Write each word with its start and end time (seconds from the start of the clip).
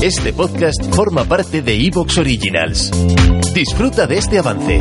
Este 0.00 0.32
podcast 0.32 0.82
forma 0.94 1.24
parte 1.24 1.60
de 1.62 1.74
Evox 1.86 2.18
Originals. 2.18 2.90
Disfruta 3.52 4.06
de 4.06 4.18
este 4.18 4.38
avance. 4.38 4.80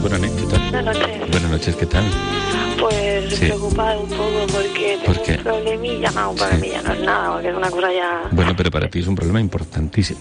Buenas 0.00 0.20
noches, 0.20 0.36
¿qué 0.40 0.46
tal? 0.46 0.70
Buenas 0.70 0.84
noches. 0.84 1.20
Buenas 1.30 1.50
noches, 1.50 1.76
¿qué 1.76 1.86
tal? 1.86 2.04
Pues 2.80 3.34
Sí. 3.34 3.46
preocupada 3.46 3.98
un 3.98 4.08
poco 4.08 4.46
porque 4.52 4.98
tengo 5.02 5.04
¿Por 5.14 5.22
qué? 5.22 5.32
un 5.32 5.42
problemilla. 5.42 6.10
No, 6.10 6.30
un 6.30 6.36
problemilla 6.36 6.82
no 6.82 6.92
es 6.92 7.00
nada, 7.00 7.32
porque 7.32 7.48
es 7.48 7.56
una 7.56 7.70
cosa 7.70 7.92
ya... 7.92 8.28
Bueno, 8.32 8.54
pero 8.56 8.70
para 8.70 8.88
ti 8.88 8.98
es 9.00 9.06
un 9.06 9.14
problema 9.14 9.40
importantísimo. 9.40 10.20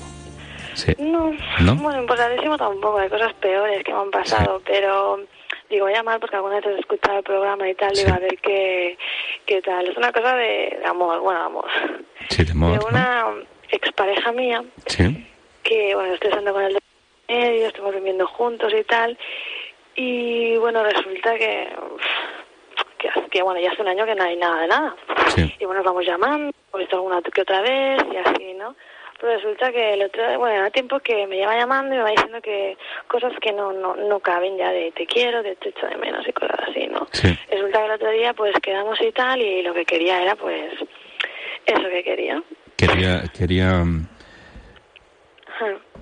Sí. 0.73 0.93
No, 0.97 1.31
¿No? 1.61 1.75
bueno, 1.75 2.01
importantísimo 2.01 2.57
tampoco, 2.57 2.97
hay 2.99 3.09
cosas 3.09 3.33
peores 3.35 3.83
que 3.83 3.93
me 3.93 3.99
han 3.99 4.11
pasado, 4.11 4.61
pero 4.65 5.19
digo, 5.69 5.85
voy 5.85 5.93
a 5.93 5.97
llamar 5.97 6.19
porque 6.19 6.35
alguna 6.35 6.55
vez 6.55 6.65
he 6.65 6.79
escuchado 6.79 7.17
el 7.19 7.23
programa 7.23 7.67
y 7.69 7.75
tal, 7.75 7.95
Sí. 7.95 8.03
digo, 8.03 8.15
a 8.15 8.19
ver 8.19 8.37
qué, 8.39 8.97
qué 9.45 9.61
tal. 9.61 9.87
Es 9.87 9.97
una 9.97 10.11
cosa 10.11 10.35
de, 10.35 10.77
de 10.79 10.85
amor, 10.85 11.19
bueno, 11.19 11.41
amor. 11.41 11.65
Sí, 12.29 12.43
de 12.43 12.51
amor, 12.51 12.71
de 12.71 12.77
¿no? 12.79 12.85
una 12.87 13.25
expareja 13.69 14.31
mía 14.31 14.63
Sí. 14.87 15.27
que, 15.63 15.95
bueno, 15.95 16.13
estoy 16.13 16.29
estando 16.29 16.53
con 16.53 16.63
él 16.63 16.73
de 16.73 17.33
medio, 17.33 17.67
estamos 17.67 17.93
viviendo 17.95 18.27
juntos 18.27 18.73
y 18.77 18.83
tal, 18.83 19.17
y 19.95 20.57
bueno, 20.57 20.83
resulta 20.83 21.35
que, 21.37 21.69
que, 22.97 23.09
que, 23.29 23.41
bueno, 23.43 23.59
ya 23.59 23.71
hace 23.71 23.81
un 23.81 23.87
año 23.89 24.05
que 24.05 24.15
no 24.15 24.23
hay 24.23 24.35
nada 24.37 24.61
de 24.61 24.67
nada. 24.67 24.95
Sí. 25.35 25.53
Y 25.59 25.65
bueno, 25.65 25.81
nos 25.81 25.85
vamos 25.85 26.05
llamando, 26.05 26.51
hemos 26.69 26.79
visto 26.79 26.95
alguna 26.95 27.21
que 27.21 27.41
otra 27.41 27.61
vez 27.61 28.01
y 28.11 28.17
así, 28.17 28.53
¿no? 28.55 28.75
Pero 29.23 29.35
resulta 29.37 29.71
que 29.71 29.93
el 29.93 30.01
otro, 30.01 30.37
bueno, 30.37 30.53
era 30.57 30.69
tiempo 30.69 30.99
que 30.99 31.25
me 31.27 31.37
lleva 31.37 31.55
llamando 31.55 31.95
y 31.95 31.97
me 31.97 32.03
va 32.03 32.09
diciendo 32.09 32.41
que 32.41 32.77
cosas 33.07 33.31
que 33.41 33.53
no, 33.53 33.71
no, 33.71 33.95
no 33.95 34.19
caben 34.19 34.57
ya 34.57 34.69
de 34.69 34.91
te 34.91 35.05
quiero, 35.05 35.41
de 35.41 35.55
te 35.55 35.69
echo 35.69 35.87
de 35.87 35.95
menos 35.95 36.27
y 36.27 36.33
cosas 36.33 36.59
así, 36.67 36.87
¿no? 36.87 37.07
Sí. 37.13 37.29
Resulta 37.49 37.79
que 37.79 37.85
el 37.85 37.91
otro 37.91 38.11
día 38.11 38.33
pues 38.33 38.53
quedamos 38.61 38.99
y 38.99 39.13
tal 39.13 39.41
y 39.41 39.61
lo 39.61 39.73
que 39.73 39.85
quería 39.85 40.21
era 40.21 40.35
pues 40.35 40.73
eso 41.65 41.89
que 41.89 42.03
quería. 42.03 42.43
Quería, 42.75 43.23
quería... 43.33 43.71
mm. 43.85 44.07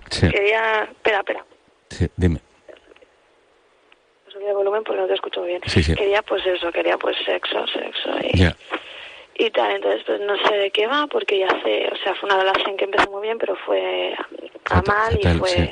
Sí. 0.09 0.27
Quería, 0.27 0.89
espera, 0.91 1.19
espera, 1.19 1.45
Sí, 1.89 2.07
dime. 2.17 2.39
subí 4.29 4.45
el 4.47 4.55
volumen 4.55 4.83
porque 4.83 4.99
no 4.99 5.07
te 5.07 5.13
escucho 5.13 5.43
bien. 5.43 5.61
Sí, 5.67 5.83
sí. 5.83 5.93
Quería 5.93 6.23
pues 6.23 6.43
eso, 6.47 6.71
quería 6.71 6.97
pues 6.97 7.15
sexo, 7.23 7.67
sexo 7.67 8.09
y. 8.33 8.47
y 9.45 9.51
tal. 9.51 9.71
Entonces, 9.71 10.03
pues 10.05 10.19
no 10.21 10.35
sé 10.47 10.55
de 10.55 10.71
qué 10.71 10.87
va, 10.87 11.07
porque 11.07 11.39
ya 11.39 11.49
sé, 11.63 11.89
o 11.91 11.95
sea, 11.97 12.15
fue 12.15 12.29
una 12.29 12.41
relación 12.43 12.77
que 12.77 12.85
empezó 12.85 13.09
muy 13.11 13.21
bien, 13.23 13.37
pero 13.37 13.55
fue 13.55 14.15
a 14.69 14.81
mal 14.83 15.17
y 15.19 15.23
fue 15.39 15.49
sí. 15.49 15.69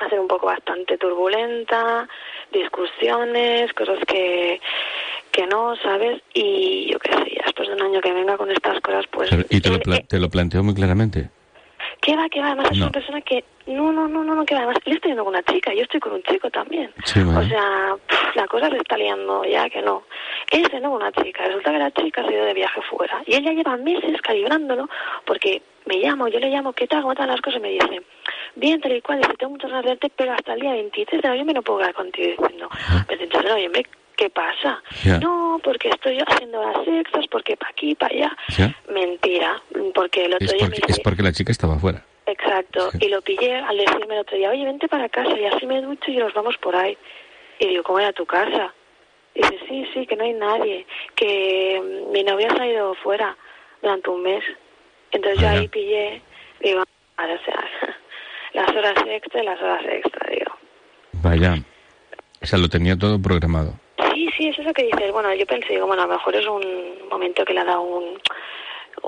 a 0.00 0.08
ser 0.08 0.20
un 0.20 0.28
poco 0.28 0.46
bastante 0.46 0.96
turbulenta, 0.98 2.08
discusiones, 2.52 3.72
cosas 3.74 3.98
que 4.06 4.60
que 5.30 5.46
no, 5.46 5.76
¿sabes? 5.76 6.20
Y 6.34 6.90
yo 6.90 6.98
qué 6.98 7.12
sé, 7.12 7.34
ya 7.36 7.42
después 7.44 7.68
de 7.68 7.74
un 7.74 7.82
año 7.82 8.00
que 8.00 8.12
venga 8.12 8.36
con 8.36 8.50
estas 8.50 8.80
cosas, 8.80 9.04
pues... 9.10 9.30
¿Y 9.50 9.60
te 9.60 9.70
lo, 9.70 9.78
pla- 9.78 9.96
eh, 9.96 10.06
te 10.08 10.18
lo 10.18 10.28
planteó 10.30 10.64
muy 10.64 10.74
claramente? 10.74 11.28
¿Qué 12.08 12.16
va, 12.16 12.26
qué 12.30 12.40
va? 12.40 12.46
Además 12.52 12.70
es 12.72 12.78
No. 12.78 12.84
una 12.86 12.92
persona 12.92 13.20
que... 13.20 13.44
No, 13.66 13.92
no, 13.92 14.08
no, 14.08 14.24
no, 14.24 14.34
no, 14.34 14.46
que 14.46 14.54
va. 14.54 14.60
Además, 14.62 14.78
él 14.86 14.94
está 14.94 15.08
yendo 15.08 15.24
con 15.24 15.34
una 15.34 15.42
chica, 15.42 15.74
yo 15.74 15.82
estoy 15.82 16.00
con 16.00 16.12
un 16.14 16.22
chico 16.22 16.48
también. 16.50 16.90
Sí. 17.04 17.20
O 17.20 17.42
sea, 17.42 17.94
pf, 18.06 18.34
la 18.34 18.46
cosa 18.46 18.70
se 18.70 18.78
está 18.78 18.96
liando 18.96 19.44
ya 19.44 19.68
que 19.68 19.82
no. 19.82 20.04
Él 20.50 20.62
está 20.62 20.78
yendo 20.78 20.88
con 20.88 21.02
una 21.02 21.12
chica, 21.12 21.44
resulta 21.44 21.70
que 21.70 21.78
la 21.78 21.90
chica 21.90 22.22
se 22.22 22.28
ha 22.30 22.32
ido 22.32 22.44
de 22.46 22.54
viaje 22.54 22.80
fuera. 22.88 23.22
Y 23.26 23.34
él 23.34 23.44
ya 23.44 23.52
lleva 23.52 23.76
meses 23.76 24.22
calibrándolo 24.22 24.88
porque 25.26 25.60
me 25.84 25.96
llamo, 25.98 26.28
yo 26.28 26.40
le 26.40 26.48
llamo, 26.48 26.72
¿qué 26.72 26.86
tal? 26.86 27.02
¿Cómo 27.02 27.12
están 27.12 27.28
las 27.28 27.42
cosas? 27.42 27.58
Y 27.58 27.62
me 27.62 27.68
dice, 27.72 28.00
bien, 28.56 28.80
tal 28.80 28.96
y 28.96 29.02
cual, 29.02 29.18
dice, 29.20 29.34
tengo 29.38 29.52
muchas 29.52 29.68
ganas 29.70 29.84
de 29.84 29.90
verte, 29.90 30.10
pero 30.16 30.32
hasta 30.32 30.54
el 30.54 30.60
día 30.60 30.72
23 30.72 31.20
de 31.20 31.28
noviembre 31.28 31.54
no 31.56 31.62
puedo 31.62 31.80
quedar 31.80 31.92
contigo. 31.94 32.42
Diciendo, 32.42 32.70
23 33.06 33.42
de 33.44 33.50
noviembre, 33.50 33.86
¿qué 34.16 34.30
pasa? 34.30 34.82
Ya. 35.04 35.18
No, 35.18 35.60
porque 35.62 35.90
estoy 35.90 36.18
haciendo 36.26 36.62
las 36.72 36.84
sextas, 36.86 37.26
porque 37.30 37.54
pa' 37.58 37.68
aquí, 37.68 37.94
pa' 37.94 38.06
allá. 38.06 38.34
¿Ya? 38.56 38.74
Mentira, 38.90 39.62
porque 39.94 40.24
el 40.24 40.32
otro 40.34 40.46
Es 40.46 40.52
día 40.54 40.62
me 40.64 40.70
porque, 40.70 40.86
dice... 40.86 40.92
es 40.92 41.04
porque 41.04 41.22
la 41.22 41.32
chica 41.32 41.52
estaba 41.52 41.78
fuera. 41.78 42.02
Exacto, 42.58 42.90
Sí. 42.92 42.98
y 43.06 43.08
lo 43.08 43.22
pillé 43.22 43.56
al 43.56 43.76
decirme 43.76 44.14
el 44.14 44.20
otro 44.20 44.36
día, 44.36 44.50
oye, 44.50 44.64
vente 44.64 44.88
para 44.88 45.08
casa 45.08 45.38
y 45.38 45.44
así 45.46 45.66
me 45.66 45.80
ducho 45.80 46.10
y 46.10 46.16
nos 46.16 46.34
vamos 46.34 46.56
por 46.58 46.74
ahí. 46.74 46.96
Y 47.58 47.68
digo, 47.68 47.82
¿cómo 47.84 48.00
era 48.00 48.12
tu 48.12 48.26
casa? 48.26 48.74
Y 49.34 49.42
dice, 49.42 49.58
sí, 49.68 49.88
sí, 49.94 50.06
que 50.06 50.16
no 50.16 50.24
hay 50.24 50.32
nadie, 50.32 50.86
que 51.14 51.80
mm, 51.80 52.12
mi 52.12 52.22
novia 52.24 52.48
se 52.54 52.62
ha 52.62 52.66
ido 52.66 52.94
fuera 52.96 53.36
durante 53.82 54.10
un 54.10 54.22
mes. 54.22 54.44
Entonces 55.12 55.40
yo 55.40 55.48
ahí 55.48 55.68
pillé, 55.68 56.20
digo, 56.60 56.82
o 56.82 57.44
sea, 57.44 57.64
las 58.54 58.68
horas 58.70 58.94
extra 59.06 59.42
y 59.42 59.46
las 59.46 59.60
horas 59.62 59.82
extra, 59.88 60.30
digo. 60.30 60.52
Vaya. 61.12 61.54
O 62.42 62.46
sea, 62.46 62.58
lo 62.58 62.68
tenía 62.68 62.96
todo 62.96 63.20
programado. 63.20 63.74
Sí, 64.14 64.28
sí, 64.36 64.48
es 64.48 64.58
eso 64.58 64.72
que 64.72 64.84
dices. 64.84 65.12
Bueno, 65.12 65.32
yo 65.34 65.46
pensé, 65.46 65.74
digo, 65.74 65.86
bueno, 65.86 66.02
a 66.02 66.06
lo 66.06 66.12
mejor 66.14 66.34
es 66.36 66.46
un 66.46 67.08
momento 67.08 67.44
que 67.44 67.54
le 67.54 67.60
ha 67.60 67.64
dado 67.64 67.82
un, 67.82 68.18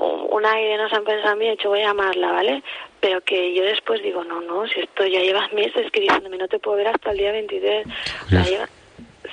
un, 0.01 0.27
un 0.29 0.45
aire, 0.45 0.77
no 0.77 0.89
se 0.89 0.95
han 0.95 1.03
pensado 1.03 1.39
he 1.41 1.51
dicho, 1.51 1.69
voy 1.69 1.81
a 1.81 1.87
llamarla, 1.87 2.31
¿vale? 2.31 2.63
Pero 2.99 3.21
que 3.21 3.53
yo 3.55 3.63
después 3.63 4.01
digo, 4.03 4.23
no, 4.23 4.41
no, 4.41 4.67
si 4.67 4.79
esto 4.81 5.05
ya 5.05 5.19
llevas 5.21 5.51
meses 5.53 5.91
que 5.91 6.01
diciéndome, 6.01 6.37
no 6.37 6.47
te 6.47 6.59
puedo 6.59 6.77
ver 6.77 6.87
hasta 6.87 7.11
el 7.11 7.17
día 7.17 7.31
23. 7.31 7.87
O 7.87 8.29
sea, 8.29 8.39
Ya. 8.43 8.49
lleva- 8.49 8.69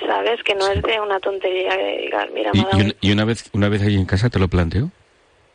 Sabes 0.07 0.43
que 0.45 0.55
no 0.55 0.69
es 0.69 0.81
de 0.83 1.01
una 1.01 1.19
tontería 1.19 1.71
que 1.77 1.99
digas, 2.03 2.27
mira, 2.33 2.51
¿Y, 2.55 2.61
una, 2.61 2.93
y 3.01 3.11
una 3.13 3.25
vez 3.25 3.51
una 3.53 3.69
vez 3.69 3.83
allí 3.83 3.97
en 3.97 4.05
casa 4.07 4.29
te 4.31 4.39
lo 4.39 4.47
planteó? 4.49 4.91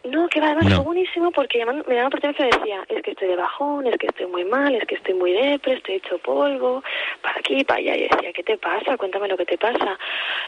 No, 0.03 0.28
que 0.28 0.41
va, 0.41 0.47
además 0.47 0.66
No. 0.66 0.75
fue 0.78 0.86
buenísimo 0.86 1.31
porque 1.31 1.59
llaman- 1.59 1.84
me 1.88 2.09
por 2.09 2.19
teléfono 2.19 2.50
y 2.50 2.52
decía, 2.59 2.84
es 2.90 3.02
que 3.03 3.12
estoy 3.12 3.30
de 3.30 3.36
bajón, 3.38 3.88
es 3.88 3.97
que 3.97 4.08
estoy 4.08 4.25
muy 4.25 4.44
mal, 4.44 4.75
es 4.75 4.86
que 4.86 4.96
estoy 4.96 5.14
muy 5.14 5.31
depre, 5.31 5.75
estoy 5.75 5.96
hecho 5.96 6.18
polvo, 6.18 6.84
para 7.22 7.38
aquí, 7.40 7.64
para 7.64 7.80
allá. 7.80 7.96
Y 7.96 8.02
decía, 8.09 8.34
¿qué 8.34 8.44
te 8.44 8.58
pasa? 8.58 8.97
Cuéntame 8.97 9.30
lo 9.30 9.38
que 9.38 9.46
te 9.46 9.58
pasa. 9.58 9.97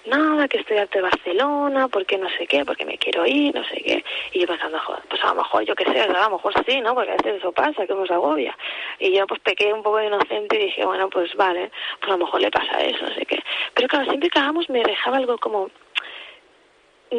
Nada, 0.07 0.49
que 0.49 0.57
estoy 0.57 0.77
harto 0.77 0.97
de 0.97 1.03
Barcelona, 1.03 1.87
porque 1.87 2.17
no 2.17 2.27
sé 2.31 2.47
qué, 2.47 2.65
porque 2.65 2.85
me 2.85 2.97
quiero 2.97 3.25
ir, 3.25 3.55
no 3.55 3.63
sé 3.63 3.77
qué. 3.81 4.03
Y 4.33 4.41
yo 4.41 4.47
pensando, 4.47 4.77
joder, 4.79 5.03
pues 5.09 5.23
a 5.23 5.27
lo 5.27 5.35
mejor, 5.35 5.63
yo 5.63 5.73
qué 5.73 5.85
sé, 5.85 6.01
a 6.01 6.07
lo 6.07 6.29
mejor 6.31 6.53
sí, 6.67 6.81
¿no? 6.81 6.93
Porque 6.93 7.11
a 7.11 7.15
veces 7.15 7.35
eso 7.35 7.53
pasa, 7.53 7.87
que 7.87 7.93
nos 7.93 8.11
agobia. 8.11 8.57
Y 8.99 9.13
yo 9.13 9.25
pues 9.25 9.39
pequé 9.39 9.71
un 9.71 9.83
poco 9.83 9.97
de 9.97 10.07
inocente 10.07 10.57
y 10.57 10.65
dije, 10.65 10.85
bueno, 10.85 11.09
pues 11.09 11.33
vale, 11.35 11.71
pues 12.01 12.09
a 12.11 12.17
lo 12.17 12.25
mejor 12.25 12.41
le 12.41 12.51
pasa 12.51 12.81
eso, 12.83 13.05
no 13.05 13.13
sé 13.13 13.25
qué. 13.25 13.41
Pero 13.73 13.87
claro, 13.87 14.05
siempre 14.05 14.29
que 14.29 14.39
hagamos 14.39 14.69
me 14.69 14.83
dejaba 14.83 15.15
algo 15.17 15.37
como, 15.37 15.69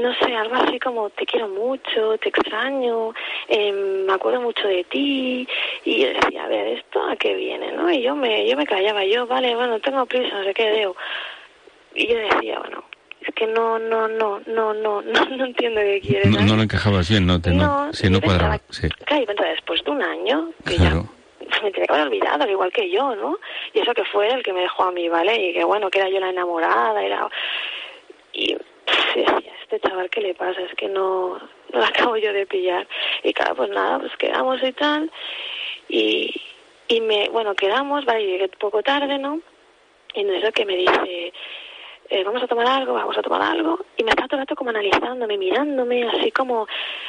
no 0.02 0.14
sé, 0.14 0.34
algo 0.34 0.54
así 0.56 0.78
como 0.78 1.10
te 1.10 1.26
quiero 1.26 1.48
mucho, 1.48 2.16
te 2.18 2.28
extraño, 2.28 3.12
eh, 3.48 3.72
me 4.06 4.12
acuerdo 4.12 4.40
mucho 4.40 4.66
de 4.68 4.84
ti 4.84 5.46
y 5.84 6.02
yo 6.02 6.08
decía, 6.08 6.44
a 6.44 6.48
ver, 6.48 6.68
¿esto 6.78 7.02
a 7.02 7.16
qué 7.16 7.34
viene? 7.34 7.72
¿no? 7.72 7.90
Y 7.90 8.02
yo 8.02 8.14
me, 8.14 8.48
yo 8.48 8.56
me 8.56 8.66
callaba, 8.66 9.04
yo, 9.04 9.26
vale, 9.26 9.54
bueno, 9.54 9.78
tengo 9.80 10.06
prisa, 10.06 10.38
no 10.38 10.44
sé 10.44 10.54
qué, 10.54 10.64
Deo. 10.70 10.96
Y 11.94 12.06
yo 12.08 12.18
decía, 12.18 12.58
bueno, 12.58 12.84
es 13.20 13.34
que 13.34 13.46
no, 13.46 13.78
no, 13.78 14.06
no, 14.08 14.40
no, 14.46 14.74
no, 14.74 15.02
no, 15.02 15.24
no 15.24 15.44
entiendo 15.46 15.80
qué 15.80 16.00
quieres. 16.00 16.30
No, 16.30 16.40
no 16.42 16.56
lo 16.56 16.62
encajabas 16.62 17.08
bien, 17.08 17.26
no, 17.26 17.40
te, 17.40 17.50
no, 17.52 17.92
sí, 17.92 18.06
no 18.08 18.14
yo 18.14 18.20
pensaba- 18.20 18.38
cuadraba. 18.38 18.60
Sí. 18.70 18.88
Claro, 19.04 19.22
y 19.22 19.26
después 19.50 19.82
de 19.84 19.90
un 19.90 20.02
año, 20.02 20.50
que 20.66 20.76
Claro. 20.76 21.04
ya 21.40 21.60
me 21.62 21.70
tenía 21.70 21.86
que 21.86 21.92
haber 21.92 22.06
olvidado, 22.08 22.44
al 22.44 22.50
igual 22.50 22.72
que 22.72 22.90
yo, 22.90 23.14
¿no? 23.14 23.38
Y 23.72 23.80
eso 23.80 23.94
que 23.94 24.04
fue 24.04 24.28
el 24.28 24.42
que 24.42 24.52
me 24.52 24.60
dejó 24.60 24.84
a 24.84 24.92
mí, 24.92 25.08
¿vale? 25.08 25.34
Y 25.50 25.52
que 25.54 25.64
bueno, 25.64 25.88
que 25.90 25.98
era 26.00 26.08
yo 26.08 26.20
la 26.20 26.30
enamorada, 26.30 27.02
era... 27.02 27.28
Y 28.32 28.54
decía, 29.14 29.52
este 29.62 29.80
chaval, 29.80 30.10
¿qué 30.10 30.20
le 30.20 30.34
pasa? 30.34 30.60
Es 30.60 30.74
que 30.74 30.88
no, 30.88 31.38
no 31.72 31.78
la 31.78 31.88
acabo 31.88 32.16
yo 32.16 32.32
de 32.32 32.46
pillar. 32.46 32.86
Y 33.22 33.32
claro, 33.32 33.56
pues 33.56 33.70
nada, 33.70 33.98
pues 33.98 34.16
quedamos 34.16 34.62
y 34.62 34.72
tal. 34.72 35.10
Y, 35.88 36.34
y 36.88 37.00
me, 37.00 37.28
bueno, 37.30 37.54
quedamos, 37.54 38.04
vale, 38.04 38.26
llegué 38.26 38.48
poco 38.48 38.82
tarde, 38.82 39.18
¿no? 39.18 39.40
Y 40.14 40.20
en 40.20 40.30
eso 40.34 40.52
que 40.52 40.64
me 40.64 40.76
dice, 40.76 41.32
eh, 42.10 42.24
vamos 42.24 42.42
a 42.42 42.46
tomar 42.46 42.66
algo, 42.66 42.94
vamos 42.94 43.16
a 43.16 43.22
tomar 43.22 43.42
algo. 43.42 43.78
Y 43.96 44.04
me 44.04 44.10
está 44.10 44.26
todo 44.26 44.36
el 44.36 44.42
rato 44.42 44.56
como 44.56 44.70
analizándome, 44.70 45.38
mirándome, 45.38 46.08
así 46.08 46.30
como, 46.32 46.66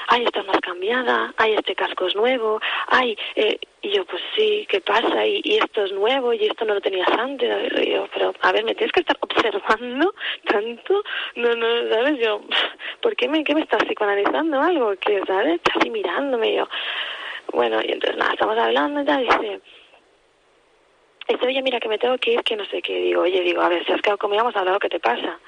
ay, 0.08 0.24
estás 0.24 0.46
más 0.46 0.60
cambiada, 0.62 1.34
ay, 1.38 1.54
este 1.54 1.76
casco 1.76 2.08
es 2.08 2.16
nuevo, 2.16 2.60
ay, 2.88 3.18
eh, 3.36 3.60
y 3.82 3.92
yo, 3.92 4.06
pues 4.06 4.22
sí, 4.36 4.66
¿qué 4.70 4.82
pasa? 4.82 5.26
Y, 5.26 5.42
y 5.44 5.58
esto 5.58 5.86
es 5.86 5.92
nuevo, 5.92 6.34
y 6.34 6.46
esto 6.46 6.66
no 6.66 6.74
lo 6.74 6.82
tenías 6.82 7.10
antes. 7.10 7.72
Y 7.82 7.92
yo, 7.92 8.08
pero, 8.14 8.34
a 8.42 8.52
ver, 8.52 8.64
¿me 8.64 8.76
tienes 8.76 8.92
que 8.92 9.02
estar 9.02 9.18
observando 9.22 10.14
tanto? 10.46 11.04
No, 11.36 11.56
no, 11.56 11.90
¿sabes? 11.90 12.20
Yo, 12.20 12.42
¿por 13.02 13.16
qué 13.16 13.28
me, 13.28 13.44
qué 13.44 13.54
me 13.54 13.62
estás 13.62 13.84
psicoanalizando 13.86 14.62
algo? 14.62 14.94
¿Qué, 15.00 15.22
sabes? 15.26 15.62
Así 15.76 15.90
mirándome, 15.90 16.56
yo. 16.56 16.68
Bueno, 17.54 17.80
y 17.82 17.92
entonces 17.92 18.18
nada, 18.18 18.34
estamos 18.34 18.58
hablando 18.58 19.02
y 19.02 19.06
tal, 19.06 19.24
y 19.24 19.26
dice, 19.26 19.62
dice, 21.28 21.46
oye, 21.46 21.62
mira, 21.62 21.80
que 21.80 21.90
me 21.90 21.98
tengo 21.98 22.18
que 22.18 22.34
ir, 22.34 22.44
que 22.44 22.56
no 22.56 22.66
sé 22.66 22.82
qué. 22.82 22.96
Digo, 23.02 23.22
oye, 23.22 23.42
digo, 23.42 23.62
a 23.62 23.70
ver, 23.70 23.86
si 23.86 23.92
has 23.94 24.02
quedado 24.02 24.18
conmigo, 24.18 24.44
vamos 24.44 24.56
a 24.56 24.60
hablar, 24.60 24.80
¿qué 24.80 24.90
te 24.90 25.00
pasa? 25.00 25.40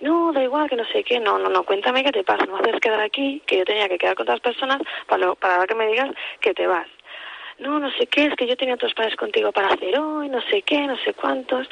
No, 0.00 0.32
da 0.32 0.42
igual, 0.42 0.68
que 0.68 0.76
no 0.76 0.84
sé 0.86 1.02
qué. 1.04 1.20
No, 1.20 1.38
no, 1.38 1.48
no, 1.48 1.64
cuéntame 1.64 2.02
qué 2.04 2.12
te 2.12 2.24
pasa. 2.24 2.44
No 2.46 2.56
haces 2.56 2.80
quedar 2.80 3.00
aquí, 3.00 3.42
que 3.46 3.58
yo 3.58 3.64
tenía 3.64 3.88
que 3.88 3.98
quedar 3.98 4.14
con 4.16 4.24
otras 4.24 4.40
personas 4.40 4.80
para, 5.06 5.26
lo- 5.26 5.34
para 5.36 5.66
que 5.66 5.74
me 5.74 5.86
digas 5.86 6.10
que 6.40 6.52
te 6.54 6.66
vas. 6.66 6.86
No, 7.58 7.78
no 7.78 7.88
sé 7.92 8.08
qué, 8.08 8.26
es 8.26 8.34
que 8.34 8.48
yo 8.48 8.56
tenía 8.56 8.74
otros 8.74 8.94
planes 8.94 9.14
contigo 9.14 9.52
para 9.52 9.68
hacer 9.68 9.96
hoy, 9.98 10.28
no 10.28 10.40
sé 10.42 10.62
qué, 10.62 10.80
no 10.88 10.96
sé 10.98 11.14
cuántos. 11.14 11.68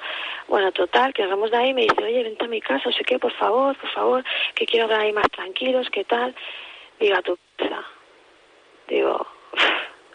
Bueno, 0.46 0.70
total, 0.70 1.12
que 1.12 1.26
nos 1.26 1.50
de 1.50 1.56
ahí 1.56 1.74
me 1.74 1.82
dice, 1.82 2.04
oye, 2.04 2.22
vente 2.22 2.44
a 2.44 2.48
mi 2.48 2.60
casa, 2.60 2.82
no 2.86 2.92
sé 2.92 3.02
qué, 3.04 3.18
por 3.18 3.32
favor, 3.32 3.76
por 3.76 3.90
favor, 3.90 4.24
que 4.54 4.64
quiero 4.64 4.86
quedar 4.86 5.00
ahí 5.00 5.12
más 5.12 5.28
tranquilos, 5.32 5.90
¿qué 5.90 6.04
tal? 6.04 6.34
Digo, 7.00 7.16
a 7.16 7.22
tu 7.22 7.36
casa. 7.56 7.84
Digo, 8.86 9.26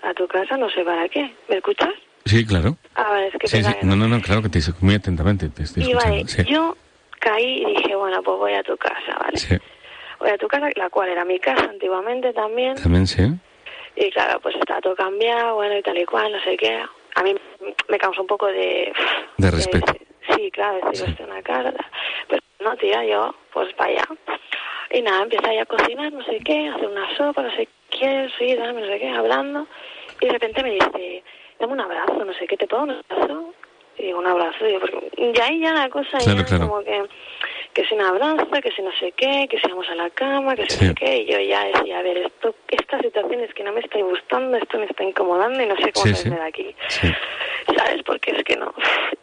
a 0.03 0.13
tu 0.13 0.25
casa 0.27 0.55
no 0.55 0.69
sé 0.69 0.85
para 0.85 1.09
qué. 1.09 1.33
¿Me 1.49 1.57
escuchas? 1.57 1.93
Sí, 2.27 2.45
claro. 2.45 2.77
Ah, 2.95 3.09
vale, 3.09 3.27
es 3.27 3.35
que 3.39 3.47
Sí, 3.47 3.61
No, 3.83 3.95
no, 3.95 4.07
no, 4.07 4.21
claro 4.21 4.41
que 4.41 4.49
te 4.49 4.59
muy 4.81 4.95
atentamente 4.95 5.49
te 5.49 5.63
estoy 5.63 5.83
Y 5.83 5.93
vale, 5.93 6.19
escuchando. 6.21 6.43
Sí. 6.43 6.53
yo 6.53 6.77
caí 7.19 7.63
y 7.63 7.65
dije, 7.65 7.95
bueno, 7.95 8.21
pues 8.23 8.37
voy 8.37 8.53
a 8.53 8.63
tu 8.63 8.75
casa, 8.77 9.17
¿vale? 9.19 9.37
Sí. 9.37 9.57
Voy 10.19 10.29
a 10.29 10.37
tu 10.37 10.47
casa, 10.47 10.69
la 10.75 10.89
cual 10.89 11.09
era 11.09 11.25
mi 11.25 11.39
casa 11.39 11.63
antiguamente 11.63 12.33
también. 12.33 12.75
También 12.75 13.07
sí. 13.07 13.23
Y 13.95 14.11
claro, 14.11 14.39
pues 14.41 14.55
está 14.55 14.79
todo 14.81 14.95
cambiado, 14.95 15.55
bueno, 15.55 15.77
y 15.77 15.81
tal 15.81 15.97
y 15.97 16.05
cual, 16.05 16.31
no 16.31 16.39
sé 16.41 16.55
qué. 16.57 16.83
A 17.15 17.23
mí 17.23 17.35
me 17.89 17.97
causa 17.97 18.21
un 18.21 18.27
poco 18.27 18.47
de... 18.47 18.93
De 19.37 19.51
respeto. 19.51 19.93
sí, 20.35 20.51
claro, 20.51 20.79
hostia, 20.87 21.15
una 21.25 21.41
casa. 21.41 21.73
Pero 22.27 22.41
no, 22.59 22.75
tía, 22.77 23.03
yo, 23.05 23.33
pues 23.53 23.73
para 23.73 23.91
allá. 23.91 24.03
Y 24.91 25.01
nada, 25.01 25.23
empieza 25.23 25.49
ahí 25.49 25.57
a 25.57 25.65
cocinar, 25.65 26.13
no 26.13 26.23
sé 26.23 26.39
qué, 26.45 26.69
hacer 26.69 26.87
una 26.87 27.17
sopa, 27.17 27.41
no 27.41 27.51
sé 27.55 27.67
qué, 27.89 28.29
sí, 28.37 28.55
no 28.55 28.85
sé 28.85 28.99
qué, 28.99 29.09
hablando. 29.09 29.67
Y 30.21 30.25
de 30.27 30.31
repente 30.33 30.63
me 30.63 30.71
dice, 30.71 31.23
dame 31.59 31.73
un 31.73 31.79
abrazo, 31.81 32.23
no 32.25 32.33
sé 32.33 32.47
qué, 32.47 32.57
¿te 32.57 32.67
puedo 32.67 32.83
un 32.83 32.91
abrazo? 33.09 33.53
Y 33.97 34.03
digo, 34.03 34.19
un 34.19 34.27
abrazo, 34.27 34.67
y 34.67 34.73
yo, 34.73 34.79
porque 34.79 35.09
y 35.17 35.39
ahí 35.41 35.59
ya 35.59 35.73
la 35.73 35.89
cosa 35.89 36.17
Claro, 36.19 36.39
ya 36.39 36.45
claro. 36.45 36.67
como 36.69 36.83
que 36.83 37.03
que 37.73 37.85
si 37.85 37.93
un 37.93 38.01
abrazo, 38.01 38.47
que 38.49 38.71
si 38.71 38.81
no 38.81 38.91
sé 38.93 39.11
qué, 39.11 39.47
que 39.47 39.59
si 39.59 39.67
vamos 39.69 39.87
a 39.89 39.93
la 39.93 40.09
cama, 40.09 40.55
que 40.55 40.63
si 40.67 40.77
Sí. 40.77 40.85
no 40.85 40.89
sé 40.89 40.95
qué, 40.95 41.17
y 41.17 41.25
yo 41.27 41.39
ya 41.39 41.63
decía, 41.65 41.99
a 41.99 42.01
ver, 42.01 42.17
esto, 42.17 42.55
esta 42.69 42.97
situación 42.99 43.41
es 43.41 43.53
que 43.53 43.63
no 43.63 43.71
me 43.71 43.81
está 43.81 43.99
gustando, 43.99 44.57
esto 44.57 44.79
me 44.79 44.85
está 44.85 45.03
incomodando 45.03 45.61
y 45.61 45.67
no 45.67 45.75
sé 45.75 45.91
cómo 45.93 46.05
salir 46.07 46.15
sí. 46.17 46.29
de 46.31 46.41
aquí. 46.41 46.75
¿Sabes? 47.77 48.01
Porque 48.03 48.31
es 48.31 48.43
que 48.43 48.55
no. 48.55 48.73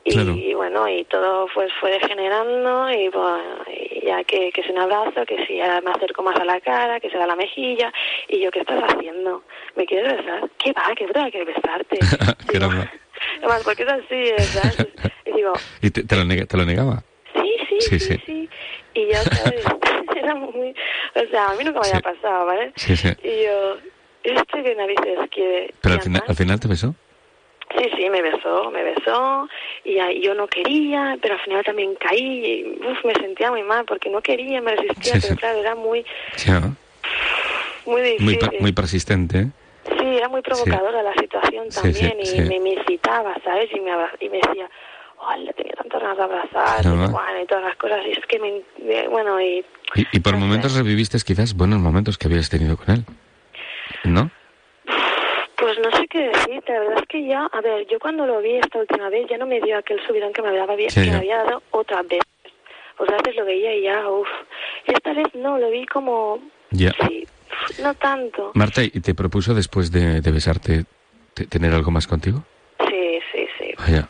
Y, 0.04 0.12
Claro. 0.14 0.37
bueno, 0.56 0.88
y 0.88 1.02
todo 1.04 1.48
pues 1.52 1.72
fue 1.80 1.90
degenerando 1.90 2.90
y, 2.92 3.08
bueno, 3.08 3.64
y 3.66 4.06
ya 4.06 4.22
que, 4.22 4.52
que 4.52 4.62
si 4.62 4.70
un 4.70 4.78
abrazo, 4.78 5.25
que 5.26 5.44
si 5.46 5.60
ahora 5.60 5.80
me 5.80 5.90
acerco 5.90 6.22
más 6.22 6.37
a 6.38 6.44
la 6.44 6.60
cara, 6.60 7.00
que 7.00 7.10
se 7.10 7.19
da 7.19 7.26
la 7.26 7.34
mejilla, 7.34 7.92
y 8.28 8.38
yo, 8.38 8.52
¿qué 8.52 8.60
estás 8.60 8.80
haciendo? 8.84 9.42
¿Me 9.76 9.87
quieres 9.87 10.17
besar? 10.19 10.49
¿Qué 10.59 10.73
va? 10.73 10.94
¿Qué 10.97 11.06
broma 11.06 11.31
quiero 11.31 11.47
besarte? 11.47 11.99
Digo. 12.53 12.67
Además, 13.38 13.62
porque 13.65 13.82
es 13.85 13.88
así, 13.88 14.29
¿sabes? 14.59 14.88
Y 15.26 15.32
digo, 15.32 15.53
¿Y 15.82 15.91
te, 15.91 16.03
te 16.05 16.17
lo 16.17 16.25
nega- 16.25 16.47
te 16.47 16.56
lo 16.56 16.65
negaba? 16.65 17.03
Sí, 17.35 17.56
sí, 17.69 17.76
Sí, 17.81 17.99
sí, 17.99 18.15
sí. 18.15 18.23
sí. 18.26 18.49
Y 18.94 19.06
yo, 19.06 19.17
¿sabes? 19.23 19.65
Era 20.17 20.35
muy... 20.35 20.75
O 21.15 21.31
sea, 21.31 21.50
a 21.50 21.55
mí 21.55 21.65
nunca 21.65 21.81
me 21.81 21.88
había 21.88 22.00
pasado, 22.00 22.47
¿vale? 22.47 22.73
Sí, 22.76 22.97
sí. 22.97 23.09
Y 23.23 23.44
yo, 23.44 23.76
¿este 24.23 24.62
qué 24.62 24.75
narices 24.76 25.19
quiere? 25.31 25.75
Pero 25.81 25.94
al 25.97 26.00
final, 26.03 26.23
además- 26.23 26.31
al 26.31 26.37
final 26.37 26.61
te 26.61 26.69
besó. 26.69 26.94
Sí, 27.79 27.91
sí, 27.97 28.09
me 28.11 28.23
besó, 28.23 28.71
me 28.71 28.85
besó. 28.85 29.49
Y 29.85 29.97
yo 30.23 30.35
no 30.35 30.47
quería, 30.47 31.17
pero 31.21 31.35
al 31.35 31.41
final 31.41 31.65
también 31.65 31.94
caí. 31.97 32.21
Y, 32.47 32.65
uf, 32.87 33.05
me 33.05 33.15
sentía 33.15 33.50
muy 33.50 33.62
mal 33.65 33.85
porque 33.85 34.11
no 34.11 34.21
quería, 34.21 34.61
me 34.61 34.76
resistía, 34.76 35.15
Sí, 35.15 35.19
pero 35.23 35.35
sí. 35.35 35.41
claro, 35.41 35.59
era 35.59 35.75
muy, 35.75 36.05
Sí, 36.37 36.50
¿no? 36.53 36.76
muy 37.87 38.03
difícil. 38.03 38.38
Muy, 38.50 38.61
muy 38.61 38.73
persistente. 38.73 39.38
¿eh? 39.38 39.47
Sí, 40.25 40.26
era 40.26 40.29
muy 40.31 40.43
provocadora 40.43 41.03
la 41.03 41.12
situación 41.15 41.71
Sí, 41.71 41.81
también 41.82 42.17
sí, 42.21 42.23
y 42.23 42.26
sí. 42.26 42.41
Me, 42.49 42.61
me 42.61 42.71
incitaba, 42.71 43.35
¿sabes? 43.44 43.69
Y 43.75 43.81
me, 43.81 43.91
y 44.21 44.29
me 44.31 44.38
decía, 44.38 44.71
hola, 45.19 45.53
tenía 45.53 45.73
tantas 45.75 46.00
ganas 46.00 46.17
de 46.17 46.23
abrazar, 46.23 46.81
Claro. 46.82 46.97
y, 47.05 47.12
bueno, 47.12 47.41
y 47.43 47.47
todas 47.47 47.65
las 47.65 47.76
cosas. 47.76 48.00
Y 48.06 48.12
es 48.12 48.26
que 48.26 48.38
me, 48.38 48.62
me- 48.82 49.09
bueno, 49.09 49.38
y 49.41 49.65
Y, 49.94 50.06
y 50.12 50.21
por 50.21 50.32
No 50.35 50.41
sé. 50.41 50.47
momentos 50.47 50.75
reviviste 50.76 51.19
quizás 51.25 51.55
buenos 51.55 51.79
momentos 51.81 52.17
que 52.17 52.26
habías 52.29 52.49
tenido 52.49 52.76
con 52.76 52.91
él. 52.94 53.05
¿No? 54.05 54.31
Pues 55.56 55.79
no 55.79 55.91
sé 55.97 56.06
qué 56.09 56.29
decirte, 56.29 56.73
la 56.73 56.81
verdad 56.81 56.99
es 56.99 57.09
que 57.09 57.26
ya, 57.26 57.47
a 57.53 57.61
ver, 57.61 57.87
yo 57.87 57.99
cuando 57.99 58.26
lo 58.26 58.41
vi 58.41 58.56
esta 58.56 58.79
última 58.79 59.09
vez 59.09 59.26
ya 59.31 59.38
no 59.38 59.47
me 59.47 59.61
dio 59.61 59.79
aquel 59.79 59.99
subidón 60.06 60.32
que 60.32 60.43
me 60.43 60.55
daba 60.56 60.75
Sí, 60.88 61.05
que 61.05 61.11
me 61.11 61.17
había 61.17 61.38
dado 61.44 61.62
otra 61.71 62.03
vez. 62.03 62.21
Pues 62.97 63.11
antes 63.11 63.35
lo 63.37 63.44
veía 63.44 63.75
y 63.75 63.82
ya, 63.82 64.09
uff. 64.09 64.29
Y 64.87 64.93
esta 64.93 65.12
vez 65.12 65.26
no, 65.35 65.59
lo 65.59 65.71
vi 65.71 65.87
como, 65.87 66.38
Ya. 66.71 66.93
sí, 67.06 67.26
no 67.84 67.94
tanto. 67.94 68.50
Marta, 68.54 68.82
¿y 68.82 68.90
te 69.00 69.14
propuso 69.14 69.54
después 69.54 69.92
de, 69.92 70.20
de 70.20 70.31
besarte 70.32 70.84
te- 71.34 71.46
tener 71.46 71.72
algo 71.72 71.90
más 71.90 72.06
contigo? 72.06 72.42
Sí, 72.88 73.19
sí, 73.32 73.46
sí, 73.58 73.75
Vaya. 73.78 74.08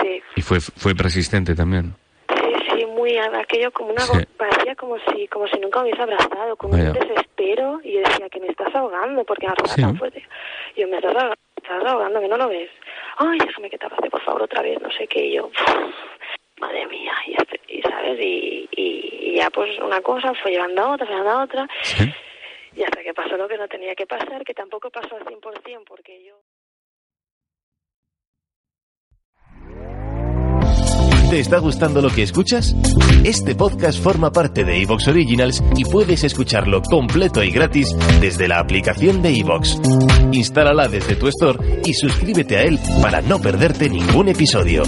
sí. 0.00 0.22
Y 0.36 0.42
fue, 0.42 0.60
fue 0.60 0.94
persistente 0.94 1.54
también. 1.54 1.94
Sí, 2.28 2.54
sí, 2.78 2.86
muy 2.86 3.16
aquello 3.18 3.70
como 3.72 3.90
una 3.90 4.02
Sí. 4.02 4.18
parecía 4.36 4.74
como 4.76 4.96
si 4.98 5.28
como 5.28 5.46
si 5.48 5.58
nunca 5.58 5.80
me 5.80 5.86
hubiese 5.86 6.02
abrazado, 6.02 6.56
Vaya. 6.72 6.92
un 6.92 6.92
desespero 6.94 7.80
y 7.84 7.94
yo 7.94 8.00
decía 8.00 8.28
que 8.28 8.40
me 8.40 8.48
estás 8.48 8.74
ahogando 8.74 9.24
porque 9.24 9.46
me 9.46 9.52
Sí. 9.68 9.80
tan 9.82 9.96
fuerte. 9.96 10.22
Y 10.76 10.80
yo 10.82 10.88
me 10.88 10.96
estás 10.96 11.14
ahogando, 11.14 11.34
me 11.56 11.62
estás 11.62 11.84
ahogando, 11.92 12.20
que 12.20 12.28
no 12.28 12.36
lo 12.36 12.48
ves. 12.48 12.70
Ay, 13.18 13.38
déjame 13.44 13.70
que 13.70 13.78
te 13.78 13.86
abrace, 13.86 14.10
por 14.10 14.22
favor, 14.22 14.42
otra 14.42 14.62
vez, 14.62 14.80
no 14.80 14.90
sé 14.92 15.06
qué, 15.08 15.26
y 15.26 15.34
yo, 15.34 15.50
madre 16.60 16.86
mía, 16.86 17.12
y, 17.26 17.32
este- 17.32 17.60
y 17.68 17.82
sabes, 17.82 18.18
y, 18.20 18.68
y, 18.76 19.18
y 19.22 19.34
ya 19.36 19.50
pues 19.50 19.78
una 19.80 20.00
cosa 20.00 20.32
fue 20.34 20.52
llevando 20.52 20.82
a 20.82 20.90
otra, 20.92 21.06
fue 21.06 21.14
llevando 21.16 21.40
a 21.40 21.44
otra, 21.44 21.68
¿Sí? 21.82 22.12
Y 22.78 22.84
hasta 22.84 23.02
que 23.02 23.12
pasó 23.12 23.36
lo 23.36 23.48
que 23.48 23.58
no 23.58 23.66
tenía 23.66 23.94
que 23.96 24.06
pasar, 24.06 24.44
que 24.44 24.54
tampoco 24.54 24.88
pasó 24.88 25.16
al 25.16 25.24
100% 25.24 25.82
porque 25.86 26.24
yo... 26.24 26.40
¿Te 31.28 31.40
está 31.40 31.58
gustando 31.58 32.00
lo 32.00 32.08
que 32.08 32.22
escuchas? 32.22 32.74
Este 33.22 33.54
podcast 33.54 34.02
forma 34.02 34.30
parte 34.30 34.64
de 34.64 34.80
Evox 34.80 35.08
Originals 35.08 35.62
y 35.76 35.84
puedes 35.84 36.24
escucharlo 36.24 36.80
completo 36.80 37.42
y 37.42 37.50
gratis 37.50 37.94
desde 38.20 38.48
la 38.48 38.60
aplicación 38.60 39.20
de 39.20 39.38
Evox. 39.38 39.78
Instálala 40.32 40.88
desde 40.88 41.16
tu 41.16 41.26
store 41.28 41.80
y 41.84 41.92
suscríbete 41.92 42.56
a 42.56 42.62
él 42.62 42.78
para 43.02 43.20
no 43.20 43.40
perderte 43.40 43.90
ningún 43.90 44.28
episodio. 44.28 44.84